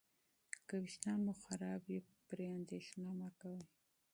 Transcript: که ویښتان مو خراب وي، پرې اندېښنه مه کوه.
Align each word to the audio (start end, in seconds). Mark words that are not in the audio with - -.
که 0.67 0.75
ویښتان 0.83 1.17
مو 1.25 1.33
خراب 1.43 1.81
وي، 1.87 1.99
پرې 2.27 2.45
اندېښنه 2.57 3.09
مه 3.19 3.29
کوه. 3.39 3.61